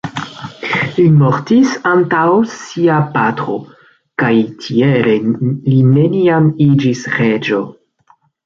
[0.93, 2.23] Li mortis antaŭ
[2.55, 3.59] sia patro
[4.23, 4.33] kaj
[4.65, 5.17] tiele
[5.69, 7.63] li neniam iĝis reĝo.